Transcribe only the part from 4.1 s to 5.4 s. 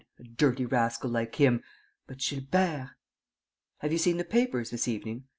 the papers this evening?